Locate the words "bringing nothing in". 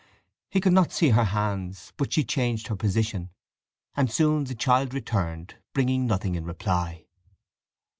5.75-6.43